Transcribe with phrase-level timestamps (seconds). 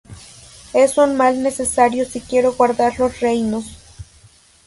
[0.73, 3.65] Es un mal necesario si quiero guardar los reinos.